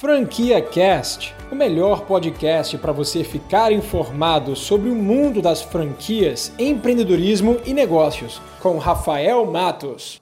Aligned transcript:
Franquia 0.00 0.62
Cast, 0.62 1.34
o 1.52 1.54
melhor 1.54 2.06
podcast 2.06 2.78
para 2.78 2.90
você 2.90 3.22
ficar 3.22 3.70
informado 3.70 4.56
sobre 4.56 4.88
o 4.88 4.94
mundo 4.94 5.42
das 5.42 5.60
franquias, 5.60 6.54
empreendedorismo 6.58 7.58
e 7.66 7.74
negócios, 7.74 8.40
com 8.62 8.78
Rafael 8.78 9.44
Matos. 9.44 10.18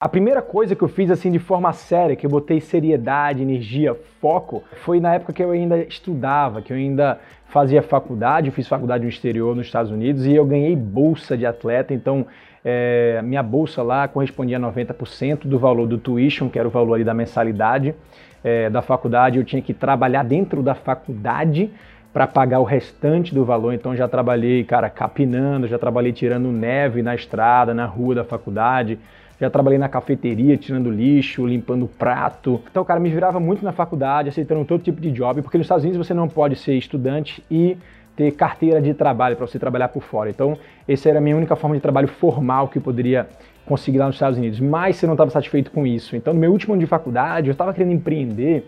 A 0.00 0.08
primeira 0.08 0.40
coisa 0.40 0.76
que 0.76 0.82
eu 0.82 0.88
fiz 0.88 1.10
assim 1.10 1.32
de 1.32 1.40
forma 1.40 1.72
séria, 1.72 2.14
que 2.14 2.24
eu 2.24 2.30
botei 2.30 2.60
seriedade, 2.60 3.42
energia, 3.42 3.98
foco, 4.20 4.62
foi 4.84 5.00
na 5.00 5.14
época 5.14 5.32
que 5.32 5.42
eu 5.42 5.50
ainda 5.50 5.78
estudava, 5.78 6.62
que 6.62 6.72
eu 6.72 6.76
ainda 6.76 7.18
fazia 7.48 7.82
faculdade, 7.82 8.46
eu 8.46 8.52
fiz 8.52 8.68
faculdade 8.68 9.02
no 9.02 9.10
exterior, 9.10 9.56
nos 9.56 9.66
Estados 9.66 9.90
Unidos, 9.90 10.24
e 10.26 10.32
eu 10.32 10.44
ganhei 10.46 10.76
bolsa 10.76 11.36
de 11.36 11.44
atleta, 11.44 11.92
então 11.92 12.24
é, 12.64 13.20
minha 13.22 13.42
bolsa 13.42 13.82
lá 13.82 14.06
correspondia 14.06 14.56
a 14.56 14.60
90% 14.60 15.46
do 15.46 15.58
valor 15.58 15.86
do 15.86 15.98
tuition, 15.98 16.48
que 16.48 16.58
era 16.58 16.68
o 16.68 16.70
valor 16.70 16.94
ali 16.94 17.04
da 17.04 17.14
mensalidade 17.14 17.94
é, 18.44 18.68
da 18.68 18.82
faculdade, 18.82 19.38
eu 19.38 19.44
tinha 19.44 19.62
que 19.62 19.72
trabalhar 19.72 20.24
dentro 20.24 20.62
da 20.62 20.74
faculdade 20.74 21.70
para 22.12 22.26
pagar 22.26 22.60
o 22.60 22.64
restante 22.64 23.34
do 23.34 23.44
valor. 23.44 23.72
Então 23.72 23.96
já 23.96 24.06
trabalhei, 24.06 24.64
cara, 24.64 24.90
capinando, 24.90 25.66
já 25.66 25.78
trabalhei 25.78 26.12
tirando 26.12 26.50
neve 26.50 27.02
na 27.02 27.14
estrada, 27.14 27.72
na 27.72 27.86
rua 27.86 28.16
da 28.16 28.24
faculdade, 28.24 28.98
já 29.40 29.48
trabalhei 29.48 29.78
na 29.78 29.88
cafeteria, 29.88 30.56
tirando 30.56 30.90
lixo, 30.90 31.46
limpando 31.46 31.86
prato. 31.86 32.60
Então, 32.70 32.84
cara, 32.84 33.00
me 33.00 33.10
virava 33.10 33.40
muito 33.40 33.64
na 33.64 33.72
faculdade, 33.72 34.28
aceitando 34.28 34.64
todo 34.64 34.82
tipo 34.82 35.00
de 35.00 35.10
job, 35.10 35.42
porque 35.42 35.58
nos 35.58 35.64
Estados 35.64 35.84
Unidos 35.84 36.06
você 36.06 36.14
não 36.14 36.28
pode 36.28 36.56
ser 36.56 36.74
estudante 36.74 37.42
e 37.50 37.76
ter 38.16 38.32
carteira 38.32 38.80
de 38.80 38.94
trabalho 38.94 39.36
para 39.36 39.46
você 39.46 39.58
trabalhar 39.58 39.88
por 39.88 40.02
fora. 40.02 40.30
Então, 40.30 40.56
essa 40.86 41.08
era 41.08 41.18
a 41.18 41.20
minha 41.20 41.36
única 41.36 41.56
forma 41.56 41.76
de 41.76 41.82
trabalho 41.82 42.08
formal 42.08 42.68
que 42.68 42.78
eu 42.78 42.82
poderia 42.82 43.28
conseguir 43.64 43.98
lá 43.98 44.06
nos 44.06 44.16
Estados 44.16 44.38
Unidos. 44.38 44.60
Mas 44.60 44.96
você 44.96 45.06
não 45.06 45.14
estava 45.14 45.30
satisfeito 45.30 45.70
com 45.70 45.86
isso. 45.86 46.14
Então, 46.16 46.34
no 46.34 46.40
meu 46.40 46.52
último 46.52 46.74
ano 46.74 46.80
de 46.80 46.86
faculdade, 46.86 47.48
eu 47.48 47.52
estava 47.52 47.72
querendo 47.72 47.92
empreender 47.92 48.66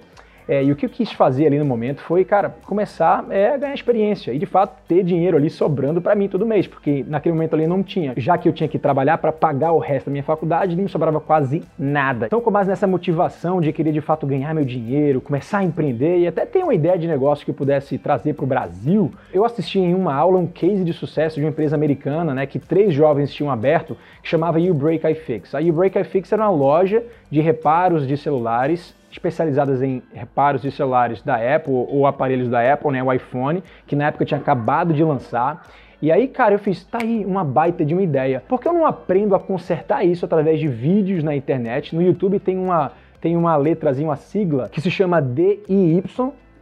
é, 0.49 0.63
e 0.63 0.71
o 0.71 0.77
que 0.77 0.87
eu 0.87 0.91
quis 0.91 1.13
fazer 1.13 1.47
ali 1.47 1.59
no 1.59 1.65
momento 1.65 2.01
foi, 2.03 2.25
cara, 2.25 2.55
começar 2.65 3.25
é, 3.31 3.55
a 3.55 3.57
ganhar 3.57 3.75
experiência 3.75 4.33
e 4.33 4.39
de 4.39 4.47
fato 4.47 4.77
ter 4.87 5.03
dinheiro 5.03 5.37
ali 5.37 5.49
sobrando 5.49 6.01
para 6.01 6.15
mim 6.15 6.29
todo 6.29 6.47
mês, 6.47 6.67
porque 6.67 7.05
naquele 7.09 7.35
momento 7.35 7.55
ali 7.55 7.67
não 7.67 7.83
tinha. 7.83 8.13
Já 8.17 8.37
que 8.37 8.49
eu 8.49 8.53
tinha 8.53 8.69
que 8.69 8.79
trabalhar 8.79 9.19
para 9.19 9.33
pagar 9.33 9.73
o 9.73 9.79
resto 9.79 10.07
da 10.07 10.13
minha 10.13 10.23
faculdade, 10.23 10.77
não 10.77 10.85
me 10.85 10.89
sobrava 10.89 11.21
quase 11.21 11.63
nada. 11.79 12.27
Então, 12.27 12.41
com 12.41 12.51
base 12.51 12.69
nessa 12.69 12.87
motivação 12.87 13.61
de 13.61 13.73
querer 13.73 13.93
de 13.93 14.01
fato 14.01 14.27
ganhar 14.27 14.55
meu 14.55 14.65
dinheiro, 14.65 15.21
começar 15.21 15.59
a 15.59 15.65
empreender 15.65 16.19
e 16.19 16.27
até 16.27 16.45
ter 16.45 16.63
uma 16.63 16.75
ideia 16.75 16.99
de 16.99 17.09
negócio 17.09 17.45
que 17.45 17.51
eu 17.51 17.55
pudesse 17.55 17.97
trazer 17.99 18.35
para 18.35 18.45
o 18.45 18.49
Brasil, 18.49 19.13
eu 19.33 19.45
assisti 19.45 19.79
em 19.79 19.95
uma 19.95 20.15
aula 20.15 20.39
um 20.39 20.47
case 20.47 20.85
de 20.85 20.93
sucesso 20.93 21.37
de 21.37 21.43
uma 21.43 21.51
empresa 21.51 21.75
americana, 21.75 22.35
né, 22.35 22.47
que 22.47 22.59
três 22.59 22.93
jovens 22.93 23.33
tinham 23.33 23.51
aberto, 23.51 23.97
que 24.23 24.29
chamava 24.29 24.61
You 24.61 24.75
Break 24.75 25.07
I 25.07 25.15
Fix. 25.15 25.55
A 25.55 25.61
You 25.61 25.73
Break 25.73 25.99
I 25.99 26.05
Fix 26.05 26.33
era 26.33 26.43
uma 26.43 26.51
loja 26.51 27.03
de 27.31 27.41
reparos 27.41 28.07
de 28.07 28.17
celulares 28.17 28.95
especializadas 29.15 29.81
em 29.81 30.03
reparos 30.13 30.63
de 30.63 30.71
celulares 30.73 31.23
da 31.23 31.37
Apple 31.37 31.73
ou 31.73 32.07
aparelhos 32.07 32.49
da 32.49 32.73
Apple, 32.73 32.91
né, 32.91 33.03
o 33.03 33.13
iPhone, 33.13 33.63
que 33.87 33.95
na 33.95 34.09
época 34.09 34.25
tinha 34.25 34.41
acabado 34.41 34.93
de 34.93 35.05
lançar. 35.05 35.67
E 36.03 36.11
aí, 36.11 36.27
cara, 36.27 36.55
eu 36.55 36.59
fiz, 36.59 36.85
tá 36.85 36.99
aí 37.01 37.25
uma 37.25 37.45
baita 37.45 37.85
de 37.85 37.95
uma 37.95 38.03
ideia. 38.03 38.43
Por 38.47 38.61
que 38.61 38.69
eu 38.69 38.73
não 38.73 38.85
aprendo 38.85 39.35
a 39.35 39.41
consertar 39.41 40.05
isso 40.05 40.25
através 40.25 40.59
de 40.59 40.67
vídeos 40.67 41.23
na 41.23 41.35
internet? 41.35 41.95
No 41.95 42.03
YouTube 42.03 42.41
tem 42.41 42.59
uma 42.59 42.93
tem 43.21 43.39
uma 43.39 43.57
letrazinha, 43.57 44.09
uma 44.09 44.17
sigla 44.17 44.69
que 44.69 44.83
se 44.83 44.91
chama 44.91 45.23
DIY, 45.23 46.03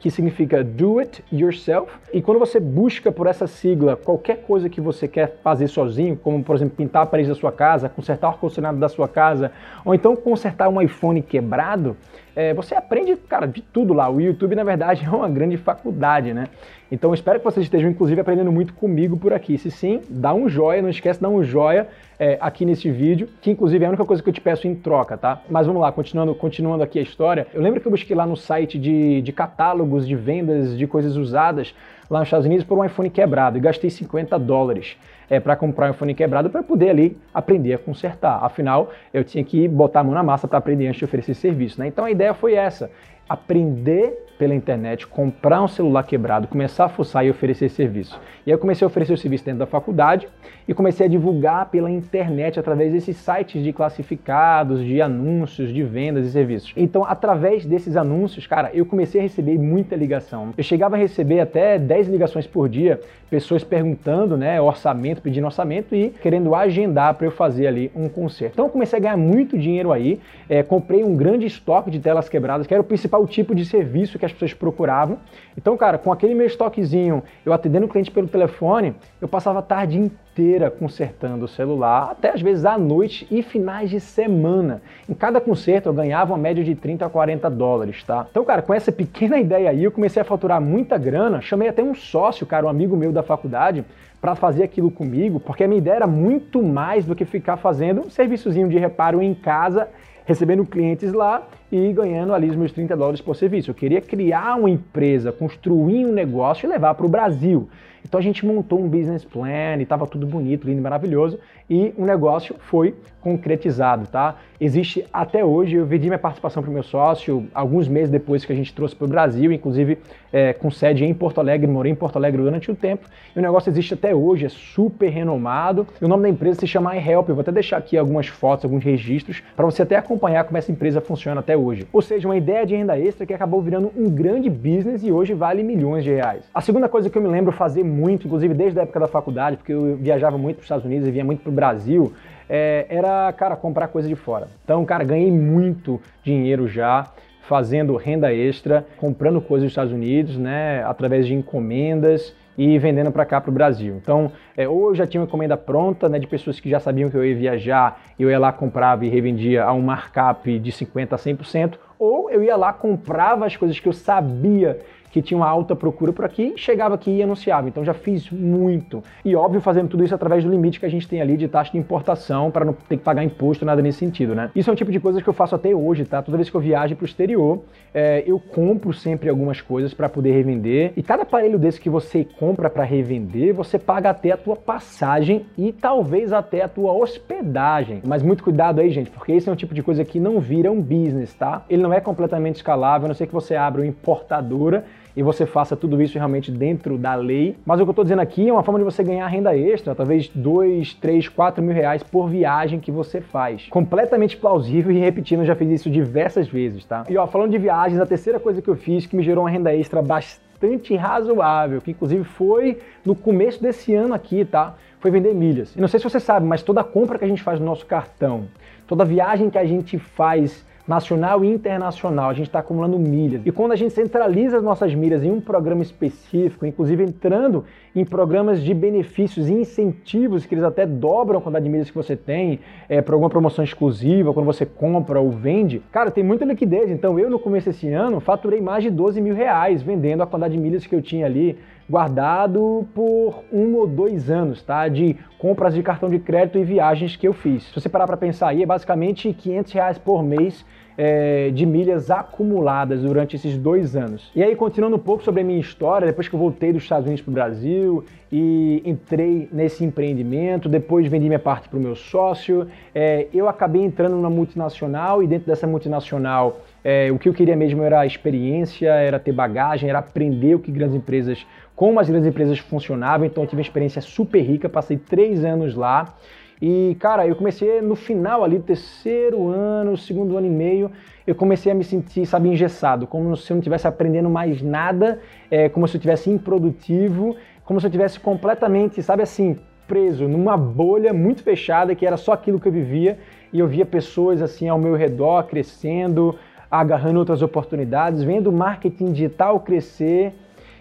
que 0.02 0.10
significa 0.10 0.64
Do 0.64 0.98
It 0.98 1.24
Yourself. 1.32 1.92
E 2.12 2.20
quando 2.20 2.40
você 2.40 2.58
busca 2.58 3.12
por 3.12 3.28
essa 3.28 3.46
sigla 3.46 3.94
qualquer 3.94 4.42
coisa 4.42 4.68
que 4.68 4.80
você 4.80 5.06
quer 5.06 5.38
fazer 5.44 5.68
sozinho, 5.68 6.16
como 6.16 6.42
por 6.42 6.56
exemplo 6.56 6.76
pintar 6.76 7.04
a 7.04 7.06
parede 7.06 7.28
da 7.28 7.36
sua 7.36 7.52
casa, 7.52 7.88
consertar 7.88 8.26
o 8.26 8.30
ar-condicionado 8.30 8.78
da 8.78 8.88
sua 8.88 9.06
casa, 9.06 9.52
ou 9.84 9.94
então 9.94 10.16
consertar 10.16 10.68
um 10.68 10.82
iPhone 10.82 11.22
quebrado, 11.22 11.96
é, 12.34 12.54
você 12.54 12.74
aprende, 12.74 13.14
cara, 13.16 13.46
de 13.46 13.60
tudo 13.60 13.92
lá. 13.92 14.08
O 14.08 14.20
YouTube, 14.20 14.54
na 14.54 14.64
verdade, 14.64 15.04
é 15.06 15.10
uma 15.10 15.28
grande 15.28 15.56
faculdade, 15.56 16.32
né? 16.32 16.48
Então, 16.90 17.14
espero 17.14 17.38
que 17.38 17.44
vocês 17.44 17.64
estejam, 17.64 17.90
inclusive, 17.90 18.20
aprendendo 18.20 18.52
muito 18.52 18.74
comigo 18.74 19.16
por 19.16 19.32
aqui. 19.32 19.56
Se 19.56 19.70
sim, 19.70 20.00
dá 20.10 20.34
um 20.34 20.48
joia, 20.48 20.82
não 20.82 20.90
esquece 20.90 21.18
de 21.18 21.22
dar 21.22 21.30
um 21.30 21.42
joia 21.42 21.88
é, 22.18 22.36
aqui 22.40 22.66
nesse 22.66 22.90
vídeo, 22.90 23.28
que 23.40 23.50
inclusive 23.50 23.82
é 23.82 23.86
a 23.86 23.90
única 23.90 24.04
coisa 24.04 24.22
que 24.22 24.28
eu 24.28 24.32
te 24.32 24.40
peço 24.40 24.68
em 24.68 24.74
troca, 24.74 25.16
tá? 25.16 25.40
Mas 25.48 25.66
vamos 25.66 25.80
lá, 25.80 25.90
continuando, 25.90 26.34
continuando 26.34 26.84
aqui 26.84 26.98
a 26.98 27.02
história. 27.02 27.46
Eu 27.54 27.62
lembro 27.62 27.80
que 27.80 27.86
eu 27.86 27.90
busquei 27.90 28.14
lá 28.14 28.26
no 28.26 28.36
site 28.36 28.78
de, 28.78 29.22
de 29.22 29.32
catálogos 29.32 30.06
de 30.06 30.14
vendas 30.14 30.76
de 30.76 30.86
coisas 30.86 31.16
usadas 31.16 31.74
lá 32.12 32.20
nos 32.20 32.26
Estados 32.28 32.44
Unidos 32.44 32.64
por 32.64 32.78
um 32.78 32.84
iPhone 32.84 33.08
quebrado 33.08 33.56
e 33.56 33.60
gastei 33.60 33.88
50 33.88 34.38
dólares 34.38 34.98
é, 35.30 35.40
para 35.40 35.56
comprar 35.56 35.88
um 35.88 35.90
iPhone 35.92 36.14
quebrado 36.14 36.50
para 36.50 36.62
poder 36.62 36.90
ali 36.90 37.16
aprender 37.32 37.72
a 37.72 37.78
consertar. 37.78 38.44
Afinal, 38.44 38.90
eu 39.14 39.24
tinha 39.24 39.42
que 39.42 39.66
botar 39.66 40.00
a 40.00 40.04
mão 40.04 40.12
na 40.12 40.22
massa 40.22 40.46
para 40.46 40.58
aprender 40.58 40.86
antes 40.86 40.98
de 40.98 41.06
oferecer 41.06 41.32
serviço. 41.32 41.80
Né? 41.80 41.86
Então 41.86 42.04
a 42.04 42.10
ideia 42.10 42.34
foi 42.34 42.52
essa: 42.52 42.90
aprender 43.26 44.31
pela 44.42 44.56
internet, 44.56 45.06
comprar 45.06 45.62
um 45.62 45.68
celular 45.68 46.02
quebrado, 46.02 46.48
começar 46.48 46.86
a 46.86 46.88
fuçar 46.88 47.24
e 47.24 47.30
oferecer 47.30 47.68
serviço. 47.68 48.20
E 48.44 48.50
aí 48.50 48.54
eu 48.54 48.58
comecei 48.58 48.84
a 48.84 48.88
oferecer 48.88 49.12
o 49.12 49.16
serviço 49.16 49.44
dentro 49.44 49.60
da 49.60 49.66
faculdade 49.66 50.26
e 50.66 50.74
comecei 50.74 51.06
a 51.06 51.08
divulgar 51.08 51.66
pela 51.70 51.88
internet 51.88 52.58
através 52.58 52.92
desses 52.92 53.16
sites 53.16 53.62
de 53.62 53.72
classificados, 53.72 54.84
de 54.84 55.00
anúncios, 55.00 55.72
de 55.72 55.84
vendas 55.84 56.26
e 56.26 56.32
serviços. 56.32 56.72
Então, 56.76 57.04
através 57.04 57.64
desses 57.64 57.96
anúncios, 57.96 58.44
cara, 58.44 58.72
eu 58.74 58.84
comecei 58.84 59.20
a 59.20 59.22
receber 59.22 59.56
muita 59.58 59.94
ligação. 59.94 60.52
Eu 60.56 60.64
chegava 60.64 60.96
a 60.96 60.98
receber 60.98 61.38
até 61.38 61.78
10 61.78 62.08
ligações 62.08 62.44
por 62.44 62.68
dia, 62.68 63.00
pessoas 63.30 63.62
perguntando, 63.62 64.36
né, 64.36 64.60
orçamento, 64.60 65.22
pedindo 65.22 65.44
orçamento 65.44 65.94
e 65.94 66.10
querendo 66.10 66.52
agendar 66.52 67.14
para 67.14 67.28
eu 67.28 67.30
fazer 67.30 67.68
ali 67.68 67.92
um 67.94 68.08
concerto. 68.08 68.54
Então, 68.54 68.66
eu 68.66 68.72
comecei 68.72 68.98
a 68.98 69.02
ganhar 69.02 69.16
muito 69.16 69.56
dinheiro 69.56 69.92
aí, 69.92 70.18
é, 70.48 70.64
comprei 70.64 71.04
um 71.04 71.14
grande 71.14 71.46
estoque 71.46 71.92
de 71.92 72.00
telas 72.00 72.28
quebradas, 72.28 72.66
que 72.66 72.74
era 72.74 72.80
o 72.80 72.84
principal 72.84 73.24
tipo 73.24 73.54
de 73.54 73.64
serviço 73.64 74.18
que 74.18 74.26
as 74.26 74.31
pessoas 74.32 74.54
procuravam. 74.54 75.18
Então, 75.56 75.76
cara, 75.76 75.98
com 75.98 76.12
aquele 76.12 76.34
meu 76.34 76.46
estoquezinho, 76.46 77.22
eu 77.44 77.52
atendendo 77.52 77.86
o 77.86 77.88
cliente 77.88 78.10
pelo 78.10 78.26
telefone, 78.26 78.94
eu 79.20 79.28
passava 79.28 79.58
a 79.58 79.62
tarde 79.62 79.98
inteira 79.98 80.70
consertando 80.70 81.44
o 81.44 81.48
celular, 81.48 82.10
até 82.10 82.30
às 82.30 82.40
vezes 82.40 82.64
à 82.64 82.78
noite 82.78 83.26
e 83.30 83.42
finais 83.42 83.90
de 83.90 84.00
semana. 84.00 84.82
Em 85.08 85.14
cada 85.14 85.40
conserto 85.40 85.86
eu 85.86 85.92
ganhava 85.92 86.32
uma 86.32 86.38
média 86.38 86.64
de 86.64 86.74
30 86.74 87.06
a 87.06 87.10
40 87.10 87.50
dólares, 87.50 88.02
tá? 88.02 88.26
Então, 88.30 88.44
cara, 88.44 88.62
com 88.62 88.72
essa 88.72 88.90
pequena 88.90 89.38
ideia 89.40 89.70
aí, 89.70 89.84
eu 89.84 89.92
comecei 89.92 90.22
a 90.22 90.24
faturar 90.24 90.60
muita 90.60 90.96
grana, 90.96 91.40
chamei 91.40 91.68
até 91.68 91.82
um 91.82 91.94
sócio, 91.94 92.46
cara, 92.46 92.66
um 92.66 92.68
amigo 92.68 92.96
meu 92.96 93.12
da 93.12 93.22
faculdade, 93.22 93.84
para 94.20 94.36
fazer 94.36 94.62
aquilo 94.62 94.88
comigo, 94.88 95.40
porque 95.40 95.64
a 95.64 95.68
minha 95.68 95.78
ideia 95.78 95.96
era 95.96 96.06
muito 96.06 96.62
mais 96.62 97.04
do 97.04 97.14
que 97.14 97.24
ficar 97.24 97.56
fazendo 97.56 98.02
um 98.02 98.10
serviçozinho 98.10 98.68
de 98.68 98.78
reparo 98.78 99.20
em 99.20 99.34
casa 99.34 99.88
recebendo 100.24 100.64
clientes 100.64 101.12
lá 101.12 101.42
e 101.72 101.90
ganhando 101.90 102.34
ali 102.34 102.50
os 102.50 102.54
meus 102.54 102.70
30 102.70 102.94
dólares 102.94 103.22
por 103.22 103.34
serviço. 103.34 103.70
Eu 103.70 103.74
queria 103.74 104.02
criar 104.02 104.56
uma 104.56 104.68
empresa, 104.68 105.32
construir 105.32 106.04
um 106.04 106.12
negócio 106.12 106.66
e 106.66 106.68
levar 106.68 106.94
para 106.94 107.06
o 107.06 107.08
Brasil. 107.08 107.66
Então 108.04 108.18
a 108.18 108.22
gente 108.22 108.44
montou 108.44 108.78
um 108.78 108.88
business 108.88 109.24
plan 109.24 109.76
e 109.78 109.82
estava 109.82 110.06
tudo 110.06 110.26
bonito, 110.26 110.66
lindo, 110.66 110.82
maravilhoso 110.82 111.38
e 111.70 111.94
o 111.96 112.04
negócio 112.04 112.56
foi 112.58 112.94
concretizado, 113.20 114.06
tá? 114.08 114.36
Existe 114.60 115.06
até 115.12 115.44
hoje, 115.44 115.76
eu 115.76 115.86
vendi 115.86 116.08
minha 116.08 116.18
participação 116.18 116.62
para 116.62 116.70
o 116.70 116.74
meu 116.74 116.82
sócio 116.82 117.46
alguns 117.54 117.86
meses 117.86 118.10
depois 118.10 118.44
que 118.44 118.52
a 118.52 118.54
gente 118.54 118.74
trouxe 118.74 118.96
para 118.96 119.04
o 119.04 119.08
Brasil, 119.08 119.52
inclusive 119.52 119.98
é, 120.32 120.52
com 120.52 120.70
sede 120.70 121.04
em 121.04 121.14
Porto 121.14 121.38
Alegre, 121.38 121.66
morei 121.66 121.92
em 121.92 121.94
Porto 121.94 122.16
Alegre 122.16 122.42
durante 122.42 122.70
um 122.70 122.74
tempo 122.74 123.08
e 123.34 123.38
o 123.38 123.42
negócio 123.42 123.70
existe 123.70 123.94
até 123.94 124.14
hoje, 124.14 124.44
é 124.46 124.48
super 124.48 125.08
renomado. 125.08 125.86
E 126.00 126.04
o 126.04 126.08
nome 126.08 126.24
da 126.24 126.28
empresa 126.28 126.60
se 126.60 126.66
chama 126.66 126.96
iHelp, 126.96 127.28
eu 127.28 127.34
vou 127.36 127.42
até 127.42 127.52
deixar 127.52 127.76
aqui 127.76 127.96
algumas 127.96 128.26
fotos, 128.26 128.64
alguns 128.64 128.84
registros 128.84 129.42
para 129.54 129.64
você 129.64 129.82
até 129.82 129.96
acompanhar 129.96 130.44
como 130.44 130.58
essa 130.58 130.70
empresa 130.70 131.00
funciona 131.00 131.40
até 131.40 131.56
hoje. 131.56 131.61
Ou 131.92 132.02
seja, 132.02 132.28
uma 132.28 132.36
ideia 132.36 132.66
de 132.66 132.74
renda 132.74 132.98
extra 132.98 133.26
que 133.26 133.32
acabou 133.32 133.60
virando 133.60 133.90
um 133.96 134.10
grande 134.10 134.50
business 134.50 135.02
e 135.02 135.12
hoje 135.12 135.34
vale 135.34 135.62
milhões 135.62 136.04
de 136.04 136.10
reais. 136.10 136.44
A 136.54 136.60
segunda 136.60 136.88
coisa 136.88 137.08
que 137.08 137.16
eu 137.16 137.22
me 137.22 137.28
lembro 137.28 137.52
fazer 137.52 137.84
muito, 137.84 138.26
inclusive 138.26 138.54
desde 138.54 138.78
a 138.78 138.82
época 138.82 139.00
da 139.00 139.08
faculdade, 139.08 139.56
porque 139.56 139.72
eu 139.72 139.96
viajava 139.96 140.36
muito 140.36 140.56
para 140.56 140.62
os 140.62 140.66
Estados 140.66 140.84
Unidos 140.84 141.06
e 141.06 141.10
vinha 141.10 141.24
muito 141.24 141.42
para 141.42 141.50
o 141.50 141.54
Brasil, 141.54 142.12
é, 142.48 142.86
era, 142.88 143.32
cara, 143.32 143.56
comprar 143.56 143.88
coisa 143.88 144.08
de 144.08 144.16
fora. 144.16 144.48
Então, 144.64 144.84
cara, 144.84 145.04
ganhei 145.04 145.30
muito 145.30 146.00
dinheiro 146.22 146.68
já 146.68 147.10
fazendo 147.42 147.96
renda 147.96 148.32
extra, 148.32 148.86
comprando 148.98 149.40
coisas 149.40 149.64
dos 149.64 149.72
Estados 149.72 149.92
Unidos, 149.92 150.38
né, 150.38 150.82
através 150.84 151.26
de 151.26 151.34
encomendas 151.34 152.34
e 152.56 152.78
vendendo 152.78 153.10
para 153.10 153.24
cá 153.24 153.40
para 153.40 153.50
o 153.50 153.52
Brasil. 153.52 153.96
Então, 153.96 154.32
é, 154.56 154.68
ou 154.68 154.88
eu 154.88 154.94
já 154.94 155.06
tinha 155.06 155.20
uma 155.20 155.26
encomenda 155.26 155.56
pronta, 155.56 156.08
né, 156.08 156.18
de 156.18 156.26
pessoas 156.26 156.60
que 156.60 156.68
já 156.68 156.80
sabiam 156.80 157.10
que 157.10 157.16
eu 157.16 157.24
ia 157.24 157.34
viajar, 157.34 158.00
eu 158.18 158.30
ia 158.30 158.38
lá 158.38 158.52
comprava 158.52 159.04
e 159.04 159.08
revendia 159.08 159.64
a 159.64 159.72
um 159.72 159.80
markup 159.80 160.58
de 160.58 160.72
50 160.72 161.14
a 161.14 161.18
100%, 161.18 161.74
ou 161.98 162.30
eu 162.30 162.42
ia 162.42 162.56
lá 162.56 162.72
comprava 162.72 163.46
as 163.46 163.56
coisas 163.56 163.78
que 163.78 163.88
eu 163.88 163.92
sabia 163.92 164.80
que 165.12 165.20
tinha 165.20 165.36
uma 165.36 165.46
alta 165.46 165.76
procura 165.76 166.10
por 166.10 166.24
aqui, 166.24 166.54
chegava 166.56 166.94
aqui 166.94 167.10
e 167.10 167.22
anunciava. 167.22 167.68
Então 167.68 167.84
já 167.84 167.92
fiz 167.92 168.30
muito. 168.30 169.04
E 169.22 169.36
óbvio, 169.36 169.60
fazendo 169.60 169.88
tudo 169.88 170.02
isso 170.02 170.14
através 170.14 170.42
do 170.42 170.50
limite 170.50 170.80
que 170.80 170.86
a 170.86 170.88
gente 170.88 171.06
tem 171.06 171.20
ali 171.20 171.36
de 171.36 171.46
taxa 171.46 171.70
de 171.70 171.78
importação 171.78 172.50
para 172.50 172.64
não 172.64 172.72
ter 172.72 172.96
que 172.96 173.04
pagar 173.04 173.22
imposto, 173.22 173.64
nada 173.64 173.82
nesse 173.82 173.98
sentido, 173.98 174.34
né? 174.34 174.50
Isso 174.56 174.70
é 174.70 174.72
um 174.72 174.76
tipo 174.76 174.90
de 174.90 174.98
coisa 174.98 175.20
que 175.20 175.28
eu 175.28 175.34
faço 175.34 175.54
até 175.54 175.74
hoje, 175.74 176.06
tá? 176.06 176.22
Toda 176.22 176.38
vez 176.38 176.48
que 176.48 176.56
eu 176.56 176.60
viajo 176.60 176.96
para 176.96 177.04
o 177.04 177.06
exterior, 177.06 177.60
é, 177.92 178.24
eu 178.26 178.40
compro 178.40 178.92
sempre 178.94 179.28
algumas 179.28 179.60
coisas 179.60 179.92
para 179.92 180.08
poder 180.08 180.32
revender. 180.32 180.92
E 180.96 181.02
cada 181.02 181.24
aparelho 181.24 181.58
desse 181.58 181.78
que 181.78 181.90
você 181.90 182.26
compra 182.38 182.70
para 182.70 182.82
revender, 182.82 183.52
você 183.52 183.78
paga 183.78 184.08
até 184.08 184.30
a 184.30 184.36
tua 184.38 184.56
passagem 184.56 185.44
e 185.58 185.72
talvez 185.72 186.32
até 186.32 186.62
a 186.62 186.68
tua 186.68 186.92
hospedagem. 186.92 188.00
Mas 188.06 188.22
muito 188.22 188.42
cuidado 188.42 188.80
aí, 188.80 188.90
gente, 188.90 189.10
porque 189.10 189.32
esse 189.32 189.46
é 189.46 189.52
um 189.52 189.56
tipo 189.56 189.74
de 189.74 189.82
coisa 189.82 190.06
que 190.06 190.18
não 190.18 190.40
vira 190.40 190.72
um 190.72 190.80
business, 190.80 191.34
tá? 191.34 191.66
Ele 191.68 191.82
não 191.82 191.92
é 191.92 192.00
completamente 192.00 192.56
escalável, 192.56 193.04
a 193.04 193.08
não 193.08 193.14
ser 193.14 193.26
que 193.26 193.34
você 193.34 193.54
abra 193.54 193.82
uma 193.82 193.86
importadora 193.86 194.84
e 195.16 195.22
você 195.22 195.46
faça 195.46 195.76
tudo 195.76 196.00
isso 196.00 196.14
realmente 196.14 196.50
dentro 196.50 196.96
da 196.96 197.14
lei. 197.14 197.56
Mas 197.64 197.80
o 197.80 197.84
que 197.84 197.90
eu 197.90 197.92
estou 197.92 198.04
dizendo 198.04 198.20
aqui 198.20 198.48
é 198.48 198.52
uma 198.52 198.62
forma 198.62 198.78
de 198.78 198.84
você 198.84 199.02
ganhar 199.02 199.26
renda 199.26 199.56
extra, 199.56 199.94
talvez 199.94 200.28
2, 200.28 200.94
3, 200.94 201.28
4 201.28 201.62
mil 201.62 201.74
reais 201.74 202.02
por 202.02 202.28
viagem 202.28 202.80
que 202.80 202.90
você 202.90 203.20
faz. 203.20 203.66
Completamente 203.68 204.36
plausível 204.36 204.92
e 204.92 204.98
repetindo, 204.98 205.40
eu 205.40 205.46
já 205.46 205.54
fiz 205.54 205.68
isso 205.70 205.90
diversas 205.90 206.48
vezes, 206.48 206.84
tá? 206.84 207.04
E 207.08 207.16
ó, 207.16 207.26
falando 207.26 207.50
de 207.50 207.58
viagens, 207.58 208.00
a 208.00 208.06
terceira 208.06 208.40
coisa 208.40 208.62
que 208.62 208.68
eu 208.68 208.76
fiz 208.76 209.06
que 209.06 209.16
me 209.16 209.22
gerou 209.22 209.44
uma 209.44 209.50
renda 209.50 209.74
extra 209.74 210.02
bastante 210.02 210.94
razoável, 210.94 211.80
que 211.80 211.90
inclusive 211.90 212.24
foi 212.24 212.78
no 213.04 213.14
começo 213.14 213.62
desse 213.62 213.94
ano 213.94 214.14
aqui, 214.14 214.44
tá? 214.44 214.74
Foi 215.00 215.10
vender 215.10 215.34
milhas. 215.34 215.74
E 215.74 215.80
não 215.80 215.88
sei 215.88 215.98
se 215.98 216.04
você 216.04 216.20
sabe, 216.20 216.46
mas 216.46 216.62
toda 216.62 216.84
compra 216.84 217.18
que 217.18 217.24
a 217.24 217.28
gente 217.28 217.42
faz 217.42 217.58
no 217.58 217.66
nosso 217.66 217.84
cartão, 217.84 218.44
toda 218.86 219.04
viagem 219.04 219.50
que 219.50 219.58
a 219.58 219.64
gente 219.64 219.98
faz 219.98 220.64
nacional 220.86 221.44
e 221.44 221.48
internacional, 221.48 222.30
a 222.30 222.34
gente 222.34 222.48
está 222.48 222.58
acumulando 222.58 222.98
milhas. 222.98 223.42
E 223.44 223.52
quando 223.52 223.72
a 223.72 223.76
gente 223.76 223.94
centraliza 223.94 224.56
as 224.56 224.62
nossas 224.62 224.94
milhas 224.94 225.22
em 225.22 225.30
um 225.30 225.40
programa 225.40 225.82
específico, 225.82 226.66
inclusive 226.66 227.04
entrando 227.04 227.64
em 227.94 228.04
programas 228.04 228.62
de 228.62 228.74
benefícios 228.74 229.48
e 229.48 229.52
incentivos, 229.52 230.44
que 230.44 230.54
eles 230.54 230.64
até 230.64 230.84
dobram 230.84 231.38
a 231.38 231.42
quantidade 231.42 231.64
de 231.64 231.70
milhas 231.70 231.90
que 231.90 231.96
você 231.96 232.16
tem, 232.16 232.60
é, 232.88 233.00
para 233.00 233.14
alguma 233.14 233.30
promoção 233.30 233.64
exclusiva, 233.64 234.32
quando 234.32 234.46
você 234.46 234.66
compra 234.66 235.20
ou 235.20 235.30
vende, 235.30 235.82
cara, 235.92 236.10
tem 236.10 236.24
muita 236.24 236.44
liquidez. 236.44 236.90
Então 236.90 237.18
eu, 237.18 237.30
no 237.30 237.38
começo 237.38 237.66
desse 237.66 237.88
ano, 237.88 238.18
faturei 238.18 238.60
mais 238.60 238.82
de 238.82 238.90
12 238.90 239.20
mil 239.20 239.34
reais 239.34 239.82
vendendo 239.82 240.22
a 240.22 240.26
quantidade 240.26 240.54
de 240.54 240.60
milhas 240.60 240.86
que 240.86 240.94
eu 240.94 241.02
tinha 241.02 241.26
ali 241.26 241.58
guardado 241.88 242.86
por 242.94 243.44
um 243.52 243.74
ou 243.74 243.86
dois 243.86 244.30
anos, 244.30 244.62
tá? 244.62 244.88
De 244.88 245.16
compras 245.38 245.74
de 245.74 245.82
cartão 245.82 246.08
de 246.08 246.18
crédito 246.18 246.58
e 246.58 246.64
viagens 246.64 247.16
que 247.16 247.28
eu 247.28 247.32
fiz. 247.32 247.64
Se 247.64 247.74
você 247.74 247.88
parar 247.88 248.06
para 248.06 248.16
pensar 248.16 248.48
aí, 248.48 248.62
é 248.62 248.66
basicamente 248.66 249.32
500 249.32 249.72
reais 249.72 249.98
por 249.98 250.22
mês 250.22 250.64
é, 250.96 251.50
de 251.50 251.64
milhas 251.64 252.10
acumuladas 252.10 253.02
durante 253.02 253.36
esses 253.36 253.56
dois 253.56 253.96
anos. 253.96 254.30
E 254.34 254.42
aí, 254.42 254.54
continuando 254.54 254.96
um 254.96 255.00
pouco 255.00 255.22
sobre 255.22 255.40
a 255.40 255.44
minha 255.44 255.60
história, 255.60 256.06
depois 256.06 256.28
que 256.28 256.34
eu 256.34 256.38
voltei 256.38 256.72
dos 256.72 256.82
Estados 256.82 257.06
Unidos 257.06 257.22
para 257.22 257.30
o 257.30 257.34
Brasil 257.34 258.04
e 258.30 258.82
entrei 258.84 259.48
nesse 259.52 259.84
empreendimento, 259.84 260.68
depois 260.68 261.06
vendi 261.06 261.26
minha 261.26 261.38
parte 261.38 261.68
para 261.68 261.78
o 261.78 261.82
meu 261.82 261.94
sócio, 261.94 262.66
é, 262.94 263.26
eu 263.32 263.48
acabei 263.48 263.82
entrando 263.82 264.16
numa 264.16 264.30
multinacional 264.30 265.22
e 265.22 265.26
dentro 265.26 265.46
dessa 265.46 265.66
multinacional 265.66 266.60
é, 266.84 267.10
o 267.12 267.18
que 267.18 267.28
eu 267.28 267.34
queria 267.34 267.54
mesmo 267.54 267.82
era 267.82 268.04
experiência, 268.04 268.88
era 268.88 269.18
ter 269.18 269.32
bagagem, 269.32 269.88
era 269.88 269.98
aprender 270.00 270.54
o 270.54 270.58
que 270.58 270.72
grandes 270.72 270.96
empresas, 270.96 271.46
como 271.76 272.00
as 272.00 272.08
grandes 272.08 272.28
empresas 272.28 272.58
funcionavam. 272.58 273.26
Então 273.26 273.42
eu 273.42 273.48
tive 273.48 273.60
uma 273.60 273.66
experiência 273.66 274.00
super 274.00 274.40
rica, 274.40 274.68
passei 274.68 274.96
três 274.96 275.44
anos 275.44 275.74
lá. 275.74 276.14
E, 276.64 276.96
cara, 277.00 277.26
eu 277.26 277.34
comecei 277.34 277.80
no 277.80 277.96
final 277.96 278.44
ali, 278.44 278.60
terceiro 278.60 279.48
ano, 279.48 279.96
segundo 279.96 280.38
ano 280.38 280.46
e 280.46 280.50
meio, 280.50 280.92
eu 281.26 281.34
comecei 281.34 281.72
a 281.72 281.74
me 281.74 281.82
sentir, 281.82 282.24
sabe, 282.24 282.48
engessado, 282.48 283.04
como 283.04 283.36
se 283.36 283.50
eu 283.50 283.56
não 283.56 283.60
estivesse 283.60 283.88
aprendendo 283.88 284.30
mais 284.30 284.62
nada, 284.62 285.18
é, 285.50 285.68
como 285.68 285.88
se 285.88 285.96
eu 285.96 285.98
estivesse 285.98 286.30
improdutivo, 286.30 287.34
como 287.64 287.80
se 287.80 287.86
eu 287.86 287.88
estivesse 287.88 288.20
completamente, 288.20 289.02
sabe 289.02 289.24
assim, 289.24 289.56
preso 289.88 290.28
numa 290.28 290.56
bolha 290.56 291.12
muito 291.12 291.42
fechada, 291.42 291.96
que 291.96 292.06
era 292.06 292.16
só 292.16 292.32
aquilo 292.32 292.60
que 292.60 292.68
eu 292.68 292.72
vivia, 292.72 293.18
e 293.52 293.58
eu 293.58 293.66
via 293.66 293.84
pessoas 293.84 294.40
assim 294.40 294.68
ao 294.68 294.78
meu 294.78 294.94
redor 294.94 295.42
crescendo, 295.48 296.36
agarrando 296.70 297.18
outras 297.18 297.42
oportunidades, 297.42 298.22
vendo 298.22 298.50
o 298.50 298.52
marketing 298.52 299.12
digital 299.12 299.58
crescer. 299.58 300.32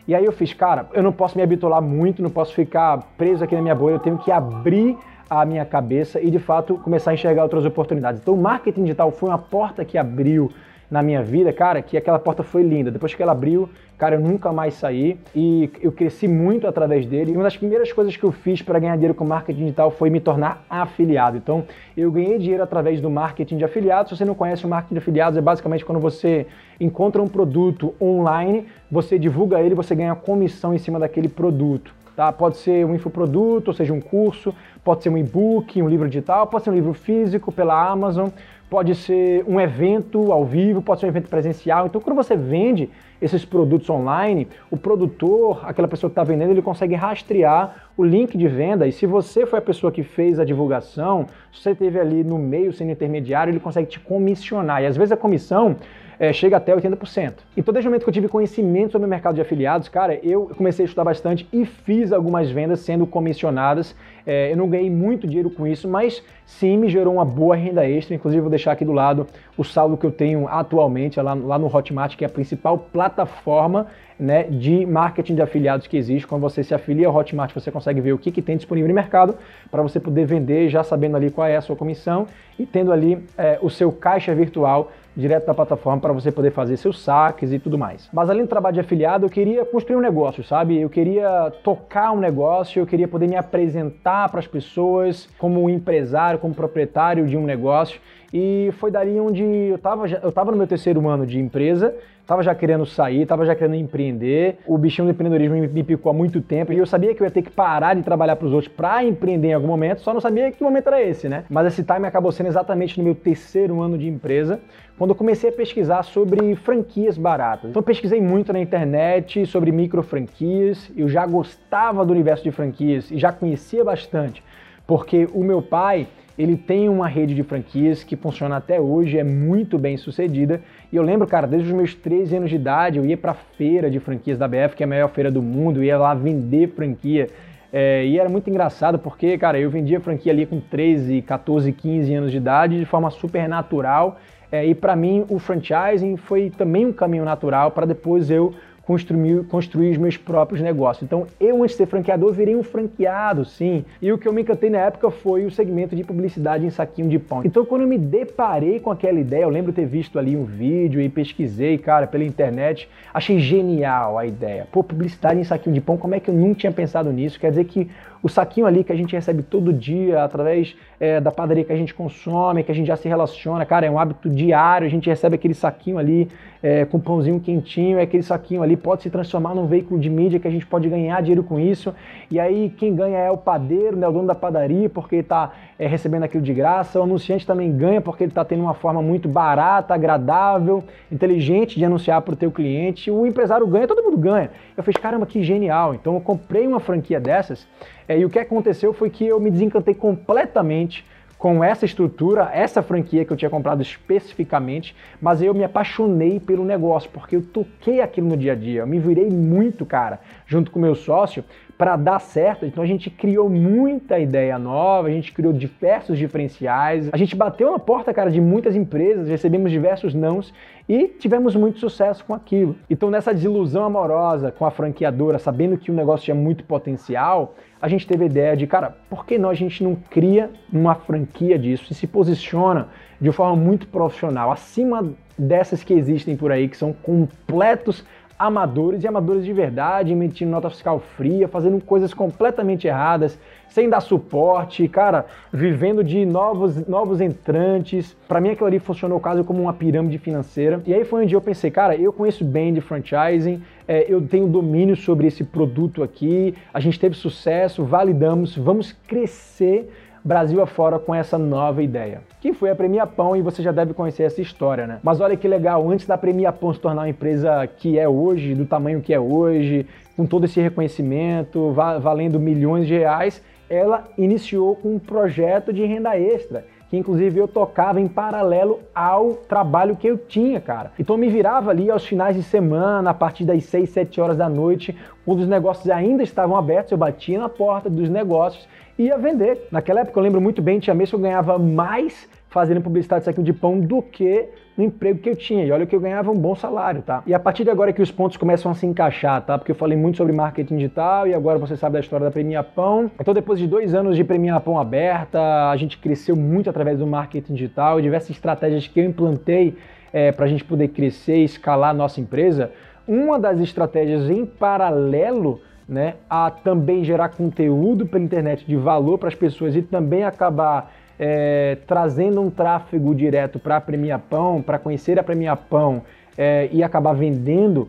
E 0.07 0.13
aí 0.13 0.25
eu 0.25 0.31
fiz, 0.31 0.53
cara, 0.53 0.87
eu 0.93 1.01
não 1.01 1.11
posso 1.11 1.35
me 1.35 1.43
habituar 1.43 1.81
muito, 1.81 2.21
não 2.21 2.29
posso 2.29 2.53
ficar 2.53 2.99
preso 3.17 3.43
aqui 3.43 3.55
na 3.55 3.61
minha 3.63 3.75
bolha, 3.75 3.95
eu 3.95 3.99
tenho 3.99 4.19
que 4.19 4.31
abrir 4.31 4.95
a 5.31 5.45
minha 5.45 5.63
cabeça 5.63 6.19
e 6.19 6.29
de 6.29 6.39
fato 6.39 6.75
começar 6.75 7.11
a 7.11 7.13
enxergar 7.13 7.43
outras 7.43 7.63
oportunidades. 7.63 8.19
Então, 8.21 8.33
o 8.33 8.37
marketing 8.37 8.83
digital 8.83 9.09
foi 9.11 9.29
uma 9.29 9.37
porta 9.37 9.85
que 9.85 9.97
abriu 9.97 10.51
na 10.89 11.01
minha 11.01 11.23
vida, 11.23 11.53
cara, 11.53 11.81
que 11.81 11.95
aquela 11.95 12.19
porta 12.19 12.43
foi 12.43 12.63
linda. 12.63 12.91
Depois 12.91 13.15
que 13.15 13.23
ela 13.23 13.31
abriu, 13.31 13.69
cara, 13.97 14.15
eu 14.15 14.19
nunca 14.19 14.51
mais 14.51 14.73
saí 14.73 15.17
e 15.33 15.71
eu 15.81 15.89
cresci 15.89 16.27
muito 16.27 16.67
através 16.67 17.05
dele. 17.05 17.31
E 17.31 17.35
uma 17.35 17.45
das 17.45 17.55
primeiras 17.55 17.93
coisas 17.93 18.17
que 18.17 18.25
eu 18.25 18.31
fiz 18.33 18.61
para 18.61 18.77
ganhar 18.77 18.95
dinheiro 18.95 19.13
com 19.13 19.23
marketing 19.23 19.61
digital 19.61 19.89
foi 19.89 20.09
me 20.09 20.19
tornar 20.19 20.65
afiliado. 20.69 21.37
Então, 21.37 21.63
eu 21.95 22.11
ganhei 22.11 22.37
dinheiro 22.37 22.61
através 22.61 22.99
do 22.99 23.09
marketing 23.09 23.55
de 23.55 23.63
afiliados. 23.63 24.09
Se 24.09 24.17
você 24.17 24.25
não 24.25 24.35
conhece 24.35 24.65
o 24.65 24.67
marketing 24.67 24.95
de 24.95 24.99
afiliados, 24.99 25.37
é 25.37 25.41
basicamente 25.41 25.85
quando 25.85 26.01
você 26.01 26.45
encontra 26.77 27.21
um 27.21 27.27
produto 27.29 27.93
online, 28.01 28.67
você 28.91 29.17
divulga 29.17 29.61
ele, 29.61 29.73
você 29.73 29.95
ganha 29.95 30.13
comissão 30.13 30.73
em 30.73 30.77
cima 30.77 30.99
daquele 30.99 31.29
produto. 31.29 32.00
Tá? 32.21 32.31
Pode 32.31 32.57
ser 32.57 32.85
um 32.85 32.93
infoproduto, 32.93 33.71
ou 33.71 33.73
seja, 33.73 33.91
um 33.91 33.99
curso, 33.99 34.53
pode 34.83 35.01
ser 35.01 35.09
um 35.09 35.17
e-book, 35.17 35.81
um 35.81 35.89
livro 35.89 36.07
digital, 36.07 36.45
pode 36.45 36.63
ser 36.63 36.69
um 36.69 36.75
livro 36.75 36.93
físico 36.93 37.51
pela 37.51 37.89
Amazon, 37.89 38.29
pode 38.69 38.93
ser 38.93 39.43
um 39.47 39.59
evento 39.59 40.31
ao 40.31 40.45
vivo, 40.45 40.83
pode 40.83 40.99
ser 40.99 41.07
um 41.07 41.09
evento 41.09 41.27
presencial. 41.27 41.87
Então, 41.87 41.99
quando 41.99 42.15
você 42.15 42.35
vende 42.35 42.91
esses 43.19 43.43
produtos 43.43 43.89
online, 43.89 44.47
o 44.69 44.77
produtor, 44.77 45.61
aquela 45.63 45.87
pessoa 45.87 46.11
que 46.11 46.11
está 46.11 46.23
vendendo, 46.23 46.51
ele 46.51 46.61
consegue 46.61 46.93
rastrear 46.93 47.87
o 47.97 48.03
link 48.03 48.37
de 48.37 48.47
venda 48.47 48.85
e 48.85 48.91
se 48.91 49.07
você 49.07 49.47
foi 49.47 49.57
a 49.57 49.61
pessoa 49.63 49.91
que 49.91 50.03
fez 50.03 50.39
a 50.39 50.45
divulgação, 50.45 51.25
se 51.51 51.63
você 51.63 51.71
esteve 51.71 51.99
ali 51.99 52.23
no 52.23 52.37
meio 52.37 52.71
sendo 52.71 52.91
intermediário, 52.91 53.49
ele 53.49 53.59
consegue 53.59 53.87
te 53.87 53.99
comissionar. 53.99 54.83
E 54.83 54.85
às 54.85 54.95
vezes 54.95 55.11
a 55.11 55.17
comissão 55.17 55.75
é, 56.21 56.31
chega 56.31 56.57
até 56.57 56.71
80%. 56.75 57.33
Então, 57.57 57.73
desde 57.73 57.87
o 57.87 57.89
momento 57.89 58.03
que 58.03 58.09
eu 58.09 58.13
tive 58.13 58.27
conhecimento 58.27 58.91
sobre 58.91 59.07
o 59.07 59.09
mercado 59.09 59.33
de 59.33 59.41
afiliados, 59.41 59.89
cara, 59.89 60.19
eu 60.21 60.51
comecei 60.55 60.85
a 60.85 60.85
estudar 60.85 61.03
bastante 61.03 61.47
e 61.51 61.65
fiz 61.65 62.13
algumas 62.13 62.51
vendas 62.51 62.81
sendo 62.81 63.07
comissionadas. 63.07 63.95
É, 64.23 64.51
eu 64.51 64.55
não 64.55 64.69
ganhei 64.69 64.87
muito 64.87 65.25
dinheiro 65.25 65.49
com 65.49 65.65
isso, 65.65 65.87
mas 65.87 66.23
sim 66.45 66.77
me 66.77 66.89
gerou 66.89 67.15
uma 67.15 67.25
boa 67.25 67.55
renda 67.55 67.89
extra. 67.89 68.13
Inclusive, 68.13 68.39
vou 68.39 68.51
deixar 68.51 68.73
aqui 68.73 68.85
do 68.85 68.91
lado 68.91 69.25
o 69.57 69.63
saldo 69.63 69.97
que 69.97 70.05
eu 70.05 70.11
tenho 70.11 70.47
atualmente 70.47 71.19
lá, 71.19 71.33
lá 71.33 71.57
no 71.57 71.75
Hotmart, 71.75 72.15
que 72.15 72.23
é 72.23 72.27
a 72.27 72.29
principal 72.29 72.77
plataforma 72.77 73.87
né, 74.21 74.43
de 74.43 74.85
marketing 74.85 75.33
de 75.33 75.41
afiliados 75.41 75.87
que 75.87 75.97
existe. 75.97 76.27
Quando 76.27 76.43
você 76.43 76.63
se 76.63 76.75
afilia 76.75 77.07
ao 77.07 77.15
Hotmart, 77.15 77.51
você 77.53 77.71
consegue 77.71 77.99
ver 77.99 78.13
o 78.13 78.19
que, 78.19 78.31
que 78.31 78.41
tem 78.41 78.55
disponível 78.55 78.87
no 78.87 78.93
mercado 78.93 79.35
para 79.71 79.81
você 79.81 79.99
poder 79.99 80.25
vender, 80.25 80.69
já 80.69 80.83
sabendo 80.83 81.17
ali 81.17 81.31
qual 81.31 81.47
é 81.47 81.57
a 81.57 81.61
sua 81.61 81.75
comissão 81.75 82.27
e 82.59 82.65
tendo 82.65 82.93
ali 82.93 83.17
é, 83.35 83.57
o 83.63 83.69
seu 83.69 83.91
caixa 83.91 84.35
virtual 84.35 84.91
direto 85.17 85.45
da 85.47 85.53
plataforma 85.53 85.99
para 85.99 86.13
você 86.13 86.31
poder 86.31 86.51
fazer 86.51 86.77
seus 86.77 87.01
saques 87.01 87.51
e 87.51 87.59
tudo 87.59 87.77
mais. 87.77 88.07
Mas 88.13 88.29
além 88.29 88.43
do 88.43 88.47
trabalho 88.47 88.75
de 88.75 88.79
afiliado, 88.79 89.25
eu 89.25 89.29
queria 89.29 89.65
construir 89.65 89.97
um 89.97 90.01
negócio, 90.01 90.43
sabe? 90.43 90.79
Eu 90.79 90.89
queria 90.89 91.51
tocar 91.63 92.11
um 92.11 92.19
negócio, 92.19 92.79
eu 92.79 92.85
queria 92.85 93.07
poder 93.07 93.27
me 93.27 93.35
apresentar 93.35 94.29
para 94.29 94.39
as 94.39 94.47
pessoas 94.47 95.27
como 95.37 95.69
empresário, 95.69 96.39
como 96.39 96.53
proprietário 96.53 97.25
de 97.27 97.35
um 97.35 97.43
negócio. 97.43 97.99
E 98.33 98.71
foi 98.79 98.89
dali 98.89 99.19
onde 99.19 99.43
eu 99.43 99.75
estava 99.75 100.07
eu 100.07 100.29
estava 100.29 100.51
no 100.51 100.57
meu 100.57 100.67
terceiro 100.67 101.07
ano 101.07 101.25
de 101.25 101.39
empresa, 101.39 101.93
estava 102.21 102.41
já 102.41 102.55
querendo 102.55 102.85
sair, 102.85 103.23
estava 103.23 103.45
já 103.45 103.53
querendo 103.53 103.75
empreender. 103.75 104.59
O 104.65 104.77
bichinho 104.77 105.05
do 105.05 105.11
empreendedorismo 105.11 105.57
me, 105.57 105.67
me 105.67 105.83
picou 105.83 106.09
há 106.09 106.13
muito 106.13 106.39
tempo 106.39 106.71
e 106.71 106.77
eu 106.77 106.85
sabia 106.85 107.13
que 107.13 107.21
eu 107.21 107.25
ia 107.25 107.31
ter 107.31 107.41
que 107.41 107.49
parar 107.49 107.93
de 107.93 108.03
trabalhar 108.03 108.37
para 108.37 108.47
os 108.47 108.53
outros 108.53 108.71
para 108.71 109.03
empreender 109.03 109.49
em 109.49 109.53
algum 109.53 109.67
momento, 109.67 110.01
só 110.01 110.13
não 110.13 110.21
sabia 110.21 110.49
que 110.49 110.63
momento 110.63 110.87
era 110.87 111.01
esse, 111.01 111.27
né? 111.27 111.43
Mas 111.49 111.67
esse 111.67 111.83
time 111.83 112.07
acabou 112.07 112.31
sendo 112.31 112.47
exatamente 112.47 112.97
no 112.97 113.03
meu 113.03 113.15
terceiro 113.15 113.81
ano 113.81 113.97
de 113.97 114.07
empresa, 114.07 114.61
quando 114.97 115.09
eu 115.09 115.15
comecei 115.15 115.49
a 115.49 115.53
pesquisar 115.53 116.03
sobre 116.03 116.55
franquias 116.55 117.17
baratas. 117.17 117.69
Então 117.69 117.83
pesquisei 117.83 118.21
muito 118.21 118.53
na 118.53 118.59
internet 118.59 119.45
sobre 119.45 119.71
micro 119.71 120.01
franquias, 120.01 120.89
eu 120.95 121.09
já 121.09 121.25
gostava 121.25 122.05
do 122.05 122.13
universo 122.13 122.43
de 122.43 122.51
franquias 122.51 123.11
e 123.11 123.17
já 123.17 123.33
conhecia 123.33 123.83
bastante, 123.83 124.41
porque 124.87 125.27
o 125.33 125.43
meu 125.43 125.61
pai 125.61 126.07
ele 126.37 126.55
tem 126.55 126.89
uma 126.89 127.07
rede 127.07 127.35
de 127.35 127.43
franquias 127.43 128.03
que 128.03 128.15
funciona 128.15 128.57
até 128.57 128.79
hoje, 128.79 129.17
é 129.17 129.23
muito 129.23 129.77
bem 129.77 129.97
sucedida. 129.97 130.61
E 130.91 130.95
eu 130.95 131.03
lembro, 131.03 131.27
cara, 131.27 131.45
desde 131.45 131.69
os 131.69 131.75
meus 131.75 131.93
13 131.93 132.37
anos 132.37 132.49
de 132.49 132.55
idade, 132.55 132.97
eu 132.97 133.05
ia 133.05 133.17
para 133.17 133.31
a 133.31 133.35
feira 133.35 133.89
de 133.89 133.99
franquias 133.99 134.37
da 134.37 134.47
BF, 134.47 134.75
que 134.75 134.83
é 134.83 134.85
a 134.85 134.89
maior 134.89 135.09
feira 135.09 135.29
do 135.29 135.41
mundo, 135.41 135.83
ia 135.83 135.97
lá 135.97 136.13
vender 136.13 136.69
franquia. 136.69 137.27
É, 137.73 138.05
e 138.05 138.19
era 138.19 138.27
muito 138.27 138.49
engraçado 138.49 138.99
porque, 138.99 139.37
cara, 139.37 139.59
eu 139.59 139.69
vendia 139.69 139.99
franquia 139.99 140.31
ali 140.31 140.45
com 140.45 140.59
13, 140.59 141.21
14, 141.21 141.71
15 141.71 142.13
anos 142.13 142.31
de 142.31 142.37
idade 142.37 142.79
de 142.79 142.85
forma 142.85 143.09
super 143.09 143.47
natural. 143.47 144.19
É, 144.51 144.65
e 144.65 144.75
para 144.75 144.95
mim 144.95 145.25
o 145.29 145.39
franchising 145.39 146.17
foi 146.17 146.49
também 146.49 146.85
um 146.85 146.91
caminho 146.91 147.23
natural 147.23 147.71
para 147.71 147.85
depois 147.85 148.29
eu 148.29 148.53
construir, 148.83 149.43
construir 149.45 149.91
os 149.91 149.97
meus 149.97 150.17
próprios 150.17 150.61
negócios. 150.61 151.03
Então, 151.03 151.27
eu, 151.39 151.61
antes 151.63 151.75
de 151.75 151.77
ser 151.77 151.85
franqueador, 151.85 152.33
virei 152.33 152.55
um 152.55 152.63
franqueado, 152.63 153.45
sim. 153.45 153.85
E 154.01 154.11
o 154.11 154.17
que 154.17 154.27
eu 154.27 154.33
me 154.33 154.41
encantei 154.41 154.69
na 154.69 154.79
época 154.79 155.09
foi 155.11 155.45
o 155.45 155.51
segmento 155.51 155.95
de 155.95 156.03
publicidade 156.03 156.65
em 156.65 156.69
saquinho 156.69 157.09
de 157.09 157.19
pão. 157.19 157.41
Então, 157.45 157.65
quando 157.65 157.81
eu 157.81 157.87
me 157.87 157.97
deparei 157.97 158.79
com 158.79 158.91
aquela 158.91 159.19
ideia, 159.19 159.43
eu 159.43 159.49
lembro 159.49 159.71
ter 159.71 159.85
visto 159.85 160.17
ali 160.17 160.35
um 160.35 160.45
vídeo 160.45 161.01
e 161.01 161.09
pesquisei, 161.09 161.77
cara, 161.77 162.07
pela 162.07 162.23
internet, 162.23 162.89
achei 163.13 163.39
genial 163.39 164.17
a 164.17 164.25
ideia. 164.25 164.67
Pô, 164.71 164.83
publicidade 164.83 165.39
em 165.39 165.43
saquinho 165.43 165.73
de 165.73 165.81
pão, 165.81 165.97
como 165.97 166.15
é 166.15 166.19
que 166.19 166.29
eu 166.29 166.33
nunca 166.33 166.61
tinha 166.61 166.71
pensado 166.71 167.11
nisso? 167.11 167.39
Quer 167.39 167.49
dizer 167.49 167.65
que 167.65 167.89
o 168.23 168.29
saquinho 168.29 168.67
ali 168.67 168.83
que 168.83 168.91
a 168.91 168.95
gente 168.95 169.15
recebe 169.15 169.41
todo 169.41 169.73
dia 169.73 170.23
através 170.23 170.75
é, 170.99 171.19
da 171.19 171.31
padaria 171.31 171.63
que 171.63 171.73
a 171.73 171.75
gente 171.75 171.93
consome, 171.93 172.63
que 172.63 172.71
a 172.71 172.75
gente 172.75 172.87
já 172.87 172.95
se 172.95 173.07
relaciona, 173.07 173.65
cara, 173.65 173.85
é 173.85 173.91
um 173.91 173.97
hábito 173.97 174.29
diário, 174.29 174.85
a 174.85 174.89
gente 174.89 175.09
recebe 175.09 175.35
aquele 175.35 175.53
saquinho 175.53 175.97
ali 175.97 176.27
é, 176.61 176.85
com 176.85 176.99
pãozinho 176.99 177.39
quentinho, 177.39 177.97
é 177.97 178.03
aquele 178.03 178.21
saquinho 178.21 178.61
ali 178.61 178.77
pode 178.77 179.01
se 179.01 179.09
transformar 179.09 179.55
num 179.55 179.65
veículo 179.65 179.99
de 179.99 180.09
mídia 180.09 180.39
que 180.39 180.47
a 180.47 180.51
gente 180.51 180.65
pode 180.65 180.87
ganhar 180.87 181.19
dinheiro 181.21 181.43
com 181.43 181.59
isso. 181.59 181.93
E 182.29 182.39
aí 182.39 182.69
quem 182.77 182.93
ganha 182.93 183.17
é 183.17 183.31
o 183.31 183.37
padeiro, 183.37 183.97
né, 183.97 184.07
o 184.07 184.11
dono 184.11 184.27
da 184.27 184.35
padaria, 184.35 184.87
porque 184.87 185.17
está 185.17 185.51
é, 185.79 185.87
recebendo 185.87 186.23
aquilo 186.23 186.43
de 186.43 186.53
graça. 186.53 186.99
O 186.99 187.03
anunciante 187.03 187.47
também 187.47 187.75
ganha 187.75 187.99
porque 187.99 188.23
ele 188.23 188.31
está 188.31 188.45
tendo 188.45 188.61
uma 188.61 188.75
forma 188.75 189.01
muito 189.01 189.27
barata, 189.27 189.95
agradável, 189.95 190.83
inteligente 191.11 191.79
de 191.79 191.85
anunciar 191.85 192.21
para 192.21 192.33
o 192.33 192.37
teu 192.37 192.51
cliente. 192.51 193.09
O 193.09 193.25
empresário 193.25 193.65
ganha, 193.65 193.87
todo 193.87 194.03
mundo 194.03 194.17
ganha. 194.17 194.51
Eu 194.77 194.83
fiz, 194.83 194.95
caramba, 194.97 195.25
que 195.25 195.41
genial. 195.41 195.95
Então 195.95 196.13
eu 196.13 196.21
comprei 196.21 196.67
uma 196.67 196.79
franquia 196.79 197.19
dessas 197.19 197.67
é, 198.07 198.17
e 198.19 198.25
o 198.25 198.29
que 198.29 198.39
aconteceu 198.39 198.93
foi 198.93 199.09
que 199.09 199.25
eu 199.25 199.39
me 199.39 199.51
desencantei 199.51 199.93
completamente 199.93 201.05
com 201.41 201.63
essa 201.63 201.85
estrutura, 201.85 202.51
essa 202.53 202.83
franquia 202.83 203.25
que 203.25 203.33
eu 203.33 203.35
tinha 203.35 203.49
comprado 203.49 203.81
especificamente, 203.81 204.95
mas 205.19 205.41
eu 205.41 205.55
me 205.55 205.63
apaixonei 205.63 206.39
pelo 206.39 206.63
negócio, 206.63 207.09
porque 207.09 207.35
eu 207.35 207.41
toquei 207.41 207.99
aquilo 207.99 208.27
no 208.27 208.37
dia 208.37 208.51
a 208.51 208.55
dia, 208.55 208.81
eu 208.81 208.87
me 208.87 208.99
virei 208.99 209.27
muito, 209.27 209.83
cara, 209.83 210.19
junto 210.45 210.69
com 210.69 210.79
meu 210.79 210.93
sócio, 210.93 211.43
para 211.81 211.95
dar 211.95 212.19
certo. 212.19 212.63
Então 212.63 212.83
a 212.83 212.85
gente 212.85 213.09
criou 213.09 213.49
muita 213.49 214.19
ideia 214.19 214.59
nova, 214.59 215.07
a 215.07 215.11
gente 215.11 215.31
criou 215.31 215.51
diversos 215.51 216.15
diferenciais, 216.15 217.09
a 217.11 217.17
gente 217.17 217.35
bateu 217.35 217.71
na 217.71 217.79
porta, 217.79 218.13
cara, 218.13 218.29
de 218.29 218.39
muitas 218.39 218.75
empresas, 218.75 219.27
recebemos 219.27 219.71
diversos 219.71 220.13
nãos 220.13 220.53
e 220.87 221.07
tivemos 221.07 221.55
muito 221.55 221.79
sucesso 221.79 222.23
com 222.23 222.35
aquilo. 222.35 222.75
Então 222.87 223.09
nessa 223.09 223.33
desilusão 223.33 223.83
amorosa 223.83 224.51
com 224.51 224.63
a 224.63 224.69
franqueadora, 224.69 225.39
sabendo 225.39 225.75
que 225.75 225.89
o 225.89 225.93
negócio 225.95 226.25
tinha 226.25 226.35
muito 226.35 226.63
potencial, 226.65 227.55
a 227.81 227.87
gente 227.87 228.05
teve 228.05 228.25
a 228.25 228.27
ideia 228.27 228.55
de, 228.55 228.67
cara, 228.67 228.95
por 229.09 229.25
que 229.25 229.39
nós 229.39 229.53
a 229.53 229.55
gente 229.55 229.83
não 229.83 229.95
cria 229.95 230.51
uma 230.71 230.93
franquia 230.93 231.57
disso 231.57 231.91
e 231.91 231.95
se 231.95 232.05
posiciona 232.05 232.89
de 233.19 233.31
forma 233.31 233.55
muito 233.55 233.87
profissional, 233.87 234.51
acima 234.51 235.13
dessas 235.35 235.83
que 235.83 235.95
existem 235.95 236.37
por 236.37 236.51
aí, 236.51 236.67
que 236.67 236.77
são 236.77 236.93
completos 236.93 238.05
amadores 238.45 239.03
e 239.03 239.07
amadores 239.07 239.45
de 239.45 239.53
verdade, 239.53 240.11
emitindo 240.11 240.49
nota 240.49 240.69
fiscal 240.69 240.99
fria, 240.99 241.47
fazendo 241.47 241.79
coisas 241.79 242.11
completamente 242.11 242.87
erradas, 242.87 243.37
sem 243.69 243.87
dar 243.87 244.01
suporte, 244.01 244.87
cara, 244.87 245.27
vivendo 245.53 246.03
de 246.03 246.25
novos, 246.25 246.87
novos 246.87 247.21
entrantes. 247.21 248.17
Para 248.27 248.41
mim 248.41 248.49
aquilo 248.49 248.67
ali 248.67 248.79
funcionou 248.79 249.19
quase 249.19 249.43
como 249.43 249.61
uma 249.61 249.73
pirâmide 249.73 250.17
financeira. 250.17 250.81
E 250.87 250.93
aí 250.93 251.05
foi 251.05 251.23
onde 251.23 251.35
eu 251.35 251.41
pensei, 251.41 251.69
cara, 251.69 251.95
eu 251.95 252.11
conheço 252.11 252.43
bem 252.43 252.73
de 252.73 252.81
franchising, 252.81 253.61
é, 253.87 254.11
eu 254.11 254.19
tenho 254.21 254.47
domínio 254.47 254.95
sobre 254.95 255.27
esse 255.27 255.43
produto 255.43 256.01
aqui, 256.01 256.55
a 256.73 256.79
gente 256.79 256.99
teve 256.99 257.15
sucesso, 257.15 257.83
validamos, 257.83 258.57
vamos 258.57 258.91
crescer 259.07 259.87
Brasil 260.23 260.61
afora 260.61 260.99
com 260.99 261.13
essa 261.15 261.37
nova 261.37 261.81
ideia, 261.81 262.21
que 262.39 262.53
foi 262.53 262.69
a 262.69 262.75
Premia 262.75 263.07
Pão 263.07 263.35
e 263.35 263.41
você 263.41 263.63
já 263.63 263.71
deve 263.71 263.93
conhecer 263.93 264.23
essa 264.23 264.41
história, 264.41 264.85
né? 264.85 264.99
Mas 265.01 265.19
olha 265.19 265.35
que 265.35 265.47
legal, 265.47 265.89
antes 265.89 266.05
da 266.05 266.17
Premia 266.17 266.51
Pão 266.51 266.73
se 266.73 266.79
tornar 266.79 267.01
uma 267.01 267.09
empresa 267.09 267.65
que 267.65 267.97
é 267.97 268.07
hoje, 268.07 268.53
do 268.53 268.65
tamanho 268.65 269.01
que 269.01 269.13
é 269.13 269.19
hoje, 269.19 269.87
com 270.15 270.25
todo 270.25 270.45
esse 270.45 270.61
reconhecimento, 270.61 271.71
valendo 271.71 272.39
milhões 272.39 272.85
de 272.87 272.97
reais, 272.97 273.41
ela 273.69 274.07
iniciou 274.17 274.75
com 274.75 274.95
um 274.95 274.99
projeto 274.99 275.71
de 275.73 275.85
renda 275.85 276.17
extra 276.17 276.65
que 276.91 276.97
inclusive 276.97 277.39
eu 277.39 277.47
tocava 277.47 278.01
em 278.01 278.07
paralelo 278.09 278.81
ao 278.93 279.35
trabalho 279.35 279.95
que 279.95 280.05
eu 280.05 280.17
tinha, 280.17 280.59
cara. 280.59 280.91
Então 280.99 281.15
eu 281.15 281.17
me 281.17 281.29
virava 281.29 281.71
ali 281.71 281.89
aos 281.89 282.05
finais 282.05 282.35
de 282.35 282.43
semana, 282.43 283.11
a 283.11 283.13
partir 283.13 283.45
das 283.45 283.63
6, 283.63 283.89
7 283.89 284.19
horas 284.19 284.35
da 284.35 284.49
noite, 284.49 284.93
quando 285.25 285.39
os 285.39 285.47
negócios 285.47 285.89
ainda 285.89 286.21
estavam 286.21 286.57
abertos, 286.57 286.91
eu 286.91 286.97
batia 286.97 287.39
na 287.39 287.47
porta 287.47 287.89
dos 287.89 288.09
negócios 288.09 288.67
e 288.99 289.03
ia 289.03 289.17
vender. 289.17 289.69
Naquela 289.71 290.01
época 290.01 290.19
eu 290.19 290.23
lembro 290.23 290.41
muito 290.41 290.61
bem, 290.61 290.79
tinha 290.79 290.93
mês 290.93 291.09
que 291.09 291.15
eu 291.15 291.19
ganhava 291.21 291.57
mais 291.57 292.27
fazendo 292.51 292.81
publicidade 292.81 293.21
de 293.21 293.25
saquinho 293.25 293.45
de 293.45 293.53
pão 293.53 293.79
do 293.79 294.01
que 294.01 294.49
no 294.77 294.83
emprego 294.83 295.19
que 295.19 295.29
eu 295.29 295.35
tinha. 295.35 295.65
E 295.65 295.71
olha 295.71 295.85
que 295.85 295.95
eu 295.95 295.99
ganhava 295.99 296.29
um 296.29 296.37
bom 296.37 296.53
salário, 296.53 297.01
tá? 297.01 297.23
E 297.25 297.33
a 297.33 297.39
partir 297.39 297.63
de 297.63 297.69
agora 297.69 297.89
é 297.89 297.93
que 297.93 298.01
os 298.01 298.11
pontos 298.11 298.35
começam 298.35 298.69
a 298.69 298.75
se 298.75 298.85
encaixar, 298.85 299.41
tá? 299.41 299.57
Porque 299.57 299.71
eu 299.71 299.75
falei 299.75 299.97
muito 299.97 300.17
sobre 300.17 300.33
marketing 300.33 300.75
digital 300.75 301.25
e 301.27 301.33
agora 301.33 301.57
você 301.57 301.77
sabe 301.77 301.93
da 301.93 302.01
história 302.01 302.25
da 302.25 302.31
Premia 302.31 302.61
Pão. 302.61 303.09
Então, 303.19 303.33
depois 303.33 303.57
de 303.57 303.67
dois 303.67 303.95
anos 303.95 304.17
de 304.17 304.23
Premia 304.23 304.59
Pão 304.59 304.77
aberta, 304.77 305.69
a 305.69 305.77
gente 305.77 305.97
cresceu 305.97 306.35
muito 306.35 306.69
através 306.69 306.99
do 306.99 307.07
marketing 307.07 307.53
digital 307.53 307.99
e 307.99 308.03
diversas 308.03 308.31
estratégias 308.31 308.85
que 308.85 308.99
eu 308.99 309.05
implantei 309.05 309.77
é, 310.11 310.33
para 310.33 310.45
a 310.45 310.49
gente 310.49 310.65
poder 310.65 310.89
crescer 310.89 311.37
e 311.37 311.45
escalar 311.45 311.91
a 311.91 311.93
nossa 311.93 312.19
empresa. 312.19 312.71
Uma 313.07 313.39
das 313.39 313.61
estratégias 313.61 314.29
em 314.29 314.45
paralelo 314.45 315.61
né, 315.87 316.15
a 316.29 316.51
também 316.51 317.03
gerar 317.03 317.29
conteúdo 317.29 318.05
pela 318.05 318.23
internet 318.23 318.65
de 318.65 318.75
valor 318.75 319.17
para 319.17 319.29
as 319.29 319.35
pessoas 319.35 319.75
e 319.75 319.81
também 319.81 320.23
acabar 320.23 320.93
é, 321.23 321.77
trazendo 321.85 322.41
um 322.41 322.49
tráfego 322.49 323.13
direto 323.13 323.59
para 323.59 323.77
a 323.77 323.81
Premia 323.81 324.17
Pão, 324.17 324.59
para 324.59 324.79
conhecer 324.79 325.19
a 325.19 325.23
Premia 325.23 325.55
Pão 325.55 326.01
é, 326.35 326.67
e 326.71 326.81
acabar 326.81 327.13
vendendo 327.13 327.87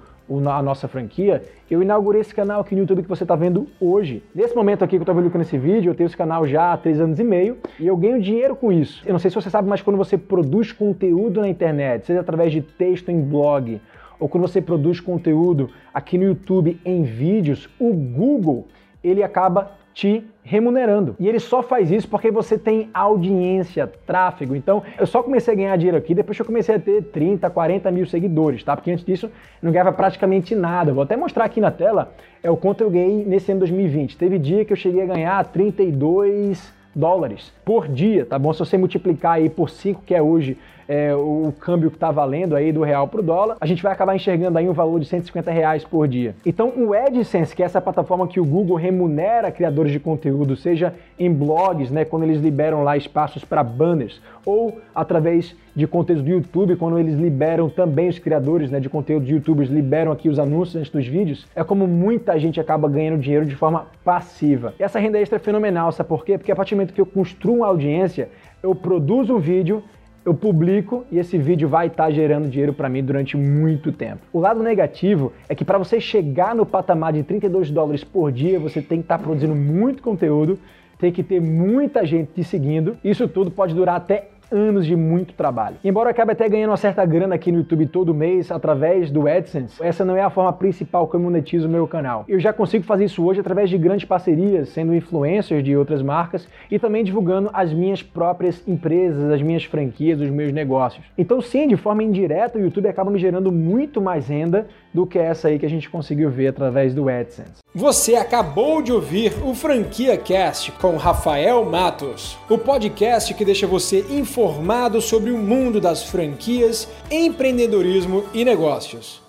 a 0.51 0.63
nossa 0.63 0.87
franquia, 0.87 1.43
eu 1.71 1.83
inaugurei 1.83 2.21
esse 2.21 2.35
canal 2.35 2.61
aqui 2.61 2.75
no 2.75 2.83
YouTube 2.83 3.03
que 3.03 3.09
você 3.09 3.25
está 3.25 3.35
vendo 3.35 3.67
hoje. 3.81 4.23
Nesse 4.35 4.55
momento 4.55 4.85
aqui 4.85 4.93
que 4.93 4.97
eu 4.99 5.03
estou 5.03 5.15
vendo 5.15 5.37
nesse 5.39 5.59
vídeo, 5.59 5.91
eu 5.91 5.95
tenho 5.95 6.07
esse 6.07 6.17
canal 6.17 6.47
já 6.47 6.73
há 6.73 6.77
três 6.77 7.01
anos 7.01 7.19
e 7.19 7.25
meio 7.25 7.57
e 7.81 7.87
eu 7.87 7.97
ganho 7.97 8.21
dinheiro 8.21 8.55
com 8.55 8.71
isso. 8.71 9.03
Eu 9.07 9.13
não 9.13 9.19
sei 9.19 9.31
se 9.31 9.35
você 9.35 9.49
sabe, 9.49 9.69
mas 9.69 9.81
quando 9.81 9.97
você 9.97 10.19
produz 10.19 10.71
conteúdo 10.71 11.41
na 11.41 11.49
internet, 11.49 12.07
seja 12.07 12.21
através 12.21 12.53
de 12.53 12.61
texto 12.61 13.11
em 13.11 13.21
blog 13.21 13.81
ou 14.21 14.29
quando 14.29 14.47
você 14.47 14.61
produz 14.61 15.01
conteúdo 15.01 15.71
aqui 15.93 16.17
no 16.19 16.25
YouTube 16.25 16.79
em 16.85 17.03
vídeos, 17.03 17.69
o 17.79 17.93
Google 17.93 18.69
ele 19.03 19.23
acaba 19.23 19.73
te 19.95 20.25
remunerando. 20.43 21.15
E 21.19 21.29
ele 21.29 21.39
só 21.39 21.63
faz 21.63 21.91
isso 21.91 22.09
porque 22.09 22.31
você 22.31 22.59
tem 22.59 22.91
audiência, 22.93 23.91
tráfego. 24.07 24.57
Então, 24.57 24.83
eu 24.99 25.07
só 25.07 25.23
comecei 25.23 25.55
a 25.55 25.57
ganhar 25.57 25.77
dinheiro 25.77 25.97
aqui 25.97 26.15
depois 26.15 26.37
que 26.37 26.43
eu 26.43 26.47
comecei 26.47 26.75
a 26.75 26.79
ter 26.79 27.03
30, 27.05 27.49
40 27.49 27.91
mil 27.91 28.07
seguidores, 28.07 28.65
tá? 28.65 28.77
Porque 28.77 28.91
antes 28.91 29.05
disso 29.05 29.31
não 29.63 29.71
ganhava 29.71 29.93
praticamente 29.93 30.55
nada. 30.55 30.93
Vou 30.93 31.03
até 31.03 31.17
mostrar 31.17 31.45
aqui 31.45 31.61
na 31.61 31.71
tela 31.71 32.13
é 32.43 32.51
o 32.51 32.57
quanto 32.57 32.83
eu 32.83 32.91
ganhei 32.91 33.25
nesse 33.25 33.53
ano 33.53 33.61
2020. 33.61 34.17
Teve 34.17 34.39
dia 34.39 34.65
que 34.65 34.73
eu 34.73 34.77
cheguei 34.77 35.03
a 35.03 35.07
ganhar 35.07 35.45
32 35.45 36.73
dólares 36.95 37.53
por 37.65 37.89
dia, 37.89 38.27
tá 38.27 38.39
bom? 38.39 38.53
Se 38.53 38.59
você 38.59 38.77
multiplicar 38.77 39.35
aí 39.35 39.49
por 39.49 39.71
5, 39.71 40.03
que 40.05 40.15
é 40.15 40.21
hoje 40.21 40.59
é, 40.89 41.15
o 41.15 41.53
câmbio 41.59 41.91
que 41.91 41.97
está 41.97 42.11
valendo 42.11 42.57
aí 42.57 42.73
do 42.73 42.83
real 42.83 43.09
para 43.09 43.21
o 43.21 43.23
dólar, 43.23 43.57
a 43.61 43.67
gente 43.67 43.83
vai 43.83 43.93
acabar 43.93 44.15
enxergando 44.15 44.59
aí 44.59 44.69
um 44.69 44.73
valor 44.73 45.01
de 45.01 45.07
150 45.07 45.51
reais 45.51 45.85
por 45.85 46.07
dia. 46.09 46.35
Então 46.45 46.73
o 46.77 46.93
AdSense, 46.95 47.55
que 47.55 47.63
é 47.63 47.67
essa 47.67 47.81
plataforma 47.81 48.27
que 48.27 48.41
o 48.41 48.45
Google 48.45 48.77
remunera 48.77 49.51
criadores 49.51 49.93
de 49.93 50.01
conteúdo, 50.01 50.57
seja 50.57 50.95
em 51.19 51.33
blogs, 51.33 51.91
né, 51.91 52.05
quando 52.05 52.25
eles 52.25 52.41
liberam 52.41 52.83
lá 52.83 52.97
espaços 52.97 53.45
para 53.45 53.63
banners, 53.63 54.21
ou 54.45 54.81
através 54.95 55.55
de 55.75 55.87
conteúdos 55.87 56.25
do 56.25 56.31
YouTube, 56.31 56.77
quando 56.77 56.99
eles 56.99 57.15
liberam 57.15 57.69
também 57.69 58.09
os 58.09 58.19
criadores 58.19 58.71
né, 58.71 58.79
de 58.79 58.89
conteúdo 58.89 59.25
de 59.25 59.33
YouTubers, 59.33 59.71
liberam 59.71 60.13
aqui 60.13 60.29
os 60.29 60.39
anúncios 60.39 60.77
antes 60.77 60.91
dos 60.91 61.07
vídeos, 61.07 61.47
é 61.55 61.65
como 61.65 61.87
muita 61.87 62.39
gente 62.39 62.61
acaba 62.61 62.89
ganhando 62.89 63.21
dinheiro 63.21 63.47
de 63.47 63.57
forma 63.57 63.87
passiva. 64.05 64.75
E 64.79 64.83
essa 64.83 64.99
renda 64.99 65.19
extra 65.19 65.37
é 65.37 65.41
fenomenal, 65.41 65.91
sabe 65.93 66.09
por 66.09 66.25
quê? 66.25 66.37
Porque 66.37 66.53
a 66.53 66.57
partir 66.57 66.75
do 66.75 66.79
momento 66.79 66.93
que 66.93 67.01
eu 67.01 67.07
construo 67.07 67.57
uma 67.57 67.67
audiência, 67.67 68.29
eu 68.63 68.75
produzo 68.75 69.35
um 69.35 69.39
vídeo 69.39 69.83
eu 70.25 70.35
publico 70.35 71.05
e 71.11 71.19
esse 71.19 71.37
vídeo 71.37 71.69
vai 71.69 71.89
estar 71.89 72.05
tá 72.05 72.11
gerando 72.11 72.49
dinheiro 72.49 72.73
para 72.73 72.89
mim 72.89 73.03
durante 73.03 73.37
muito 73.37 73.91
tempo. 73.93 74.21
O 74.33 74.39
lado 74.39 74.63
negativo 74.63 75.33
é 75.49 75.55
que 75.55 75.65
para 75.65 75.79
você 75.79 76.01
chegar 76.01 76.55
no 76.55 76.65
patamar 76.65 77.13
de 77.13 77.23
32 77.23 77.71
dólares 77.71 78.05
por 78.05 78.31
dia, 78.31 78.59
você 78.59 78.81
tem 78.81 78.99
que 78.99 79.05
estar 79.05 79.19
tá 79.19 79.25
produzindo 79.25 79.55
muito 79.55 80.03
conteúdo, 80.03 80.59
tem 80.99 81.11
que 81.11 81.23
ter 81.23 81.41
muita 81.41 82.07
gente 82.07 82.31
te 82.33 82.45
seguindo. 82.45 82.97
Isso 83.03 83.27
tudo 83.27 83.51
pode 83.51 83.75
durar 83.75 83.97
até 83.97 84.29
anos 84.53 84.87
de 84.87 84.95
muito 84.95 85.35
trabalho. 85.35 85.77
Embora 85.83 86.09
eu 86.09 86.11
acabe 86.11 86.33
até 86.33 86.49
ganhando 86.49 86.71
uma 86.71 86.77
certa 86.77 87.05
grana 87.05 87.35
aqui 87.35 87.51
no 87.51 87.59
YouTube 87.59 87.87
todo 87.87 88.15
mês 88.15 88.51
através 88.51 89.11
do 89.11 89.27
AdSense, 89.27 89.83
essa 89.83 90.05
não 90.05 90.17
é 90.17 90.23
a 90.23 90.31
forma 90.31 90.53
principal 90.53 91.09
que 91.09 91.17
eu 91.17 91.21
monetizo 91.21 91.67
o 91.67 91.71
meu 91.71 91.87
canal. 91.89 92.25
Eu 92.29 92.39
já 92.39 92.53
consigo 92.53 92.85
fazer 92.85 93.07
isso 93.07 93.25
hoje 93.25 93.41
através 93.41 93.71
de 93.71 93.79
grandes 93.79 94.05
parcerias, 94.05 94.69
sendo 94.69 94.95
influencers 94.95 95.65
de 95.65 95.77
outras 95.77 96.03
marcas 96.03 96.47
e 96.71 96.79
também 96.79 97.03
divulgando 97.03 97.51
as 97.53 97.73
minhas 97.73 98.03
próprias 98.03 98.67
empresas, 98.69 99.31
as 99.31 99.41
minhas 99.41 99.65
franquias, 99.65 100.21
os 100.21 100.31
meus 100.31 100.53
negócios. 100.53 101.05
Então 101.17 101.41
sim, 101.41 101.67
de 101.67 101.77
forma 101.77 102.03
indireta, 102.03 102.59
o 102.59 102.63
YouTube 102.63 102.89
acaba 102.89 103.11
me 103.11 103.19
gerando 103.19 103.51
muito 103.51 104.01
mais 104.01 104.29
renda 104.29 104.67
do 104.93 105.07
que 105.07 105.19
essa 105.19 105.49
aí 105.49 105.59
que 105.59 105.67
a 105.67 105.71
gente 105.71 105.89
conseguiu 105.89 106.31
ver 106.31 106.49
através 106.49 106.95
do 106.95 107.09
AdSense. 107.09 107.63
Você 107.75 108.17
acabou 108.17 108.83
de 108.83 108.93
ouvir 108.93 109.33
o 109.43 109.55
Franquia 109.55 110.17
Cast 110.17 110.73
com 110.73 110.97
Rafael 110.97 111.65
Matos, 111.65 112.37
o 112.49 112.59
podcast 112.59 113.33
que 113.33 113.45
deixa 113.45 113.67
você 113.67 114.05
informado 114.11 115.01
sobre 115.01 115.31
o 115.31 115.39
mundo 115.39 115.81
das 115.81 116.05
franquias, 116.05 116.89
empreendedorismo 117.11 118.25
e 118.35 118.45
negócios. 118.45 119.22